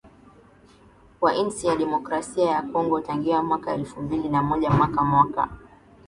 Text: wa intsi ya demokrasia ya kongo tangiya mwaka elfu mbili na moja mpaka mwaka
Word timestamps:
wa 1.23 1.31
intsi 1.35 1.67
ya 1.67 1.75
demokrasia 1.75 2.45
ya 2.51 2.61
kongo 2.61 3.01
tangiya 3.01 3.43
mwaka 3.43 3.73
elfu 3.73 4.01
mbili 4.01 4.29
na 4.29 4.43
moja 4.43 4.69
mpaka 4.69 5.03
mwaka 5.03 5.49